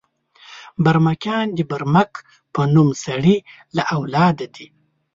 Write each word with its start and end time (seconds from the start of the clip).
برمکیان 0.83 1.47
د 1.57 1.59
برمک 1.71 2.11
په 2.53 2.61
نوم 2.73 2.89
سړي 3.03 3.35
له 3.75 3.83
اولاده 3.95 4.47
دي. 4.55 4.67